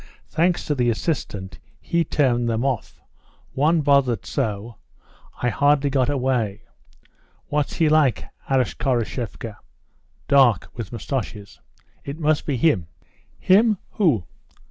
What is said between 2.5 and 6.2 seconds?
off. One bothered so, I hardly got